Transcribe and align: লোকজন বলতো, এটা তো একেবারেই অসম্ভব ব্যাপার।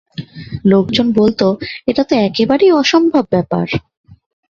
লোকজন 0.65 1.07
বলতো, 1.11 1.47
এটা 1.87 2.03
তো 2.03 2.13
একেবারেই 2.27 2.71
অসম্ভব 2.71 3.23
ব্যাপার। 3.31 3.67